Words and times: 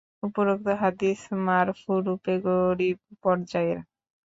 উপরোক্ত 0.23 0.67
হাদীস 0.81 1.21
মারফুরূপে 1.45 2.33
গরীব 2.45 2.97
পর্যায়ের। 3.23 3.79